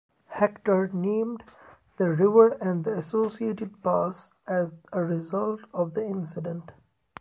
Hector 0.29 0.87
named 0.91 1.43
the 1.97 2.09
river 2.09 2.57
and 2.59 2.83
the 2.85 2.97
associated 2.97 3.83
pass 3.83 4.31
as 4.47 4.73
a 4.91 5.03
result 5.03 5.59
of 5.75 5.93
the 5.93 6.03
incident. 6.03 6.71